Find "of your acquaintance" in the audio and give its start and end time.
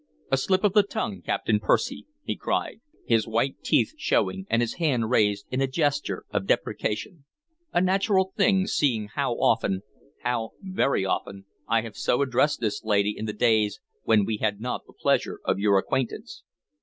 15.45-16.41